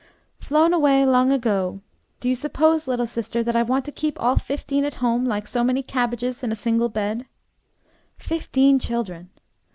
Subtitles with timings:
[0.39, 1.79] "Flown away, long ago!
[2.21, 5.45] Do you suppose, little sister, that I want to keep all fifteen at home like
[5.45, 7.27] so many cabbages in a single bed?"
[8.17, 9.29] Fifteen children!